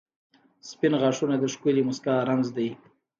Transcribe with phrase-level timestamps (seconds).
[0.69, 2.69] •سپین غاښونه د ښکلې مسکا رمز دی.